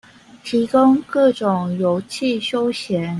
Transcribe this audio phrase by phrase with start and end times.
[0.43, 3.07] 提供各種遊憩休閒